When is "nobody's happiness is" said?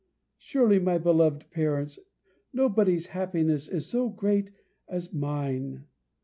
2.51-3.85